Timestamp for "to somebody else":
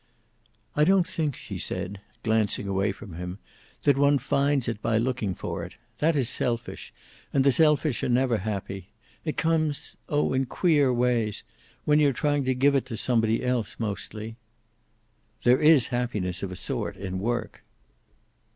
12.87-13.75